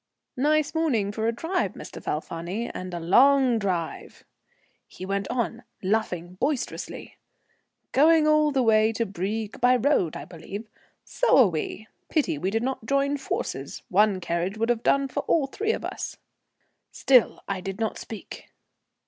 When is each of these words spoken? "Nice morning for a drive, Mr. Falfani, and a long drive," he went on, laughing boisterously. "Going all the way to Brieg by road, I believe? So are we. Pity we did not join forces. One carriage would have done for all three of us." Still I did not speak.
"Nice 0.35 0.73
morning 0.73 1.11
for 1.11 1.27
a 1.27 1.31
drive, 1.31 1.73
Mr. 1.73 2.01
Falfani, 2.01 2.71
and 2.73 2.91
a 2.91 2.99
long 2.99 3.59
drive," 3.59 4.23
he 4.87 5.05
went 5.05 5.27
on, 5.27 5.61
laughing 5.83 6.33
boisterously. 6.41 7.17
"Going 7.91 8.27
all 8.27 8.49
the 8.51 8.63
way 8.63 8.93
to 8.93 9.05
Brieg 9.05 9.61
by 9.61 9.75
road, 9.75 10.15
I 10.17 10.25
believe? 10.25 10.67
So 11.03 11.37
are 11.37 11.49
we. 11.49 11.87
Pity 12.09 12.39
we 12.39 12.49
did 12.49 12.63
not 12.63 12.83
join 12.87 13.15
forces. 13.17 13.83
One 13.89 14.19
carriage 14.19 14.57
would 14.57 14.69
have 14.69 14.81
done 14.81 15.07
for 15.07 15.19
all 15.27 15.45
three 15.45 15.71
of 15.71 15.85
us." 15.85 16.17
Still 16.91 17.39
I 17.47 17.61
did 17.61 17.79
not 17.79 17.99
speak. 17.99 18.49